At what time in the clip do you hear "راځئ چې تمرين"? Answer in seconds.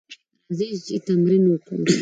0.57-1.43